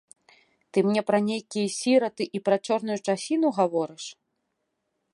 [0.71, 4.05] Ты мне пра нейкія сіраты і пра чорную часіну гаворыш?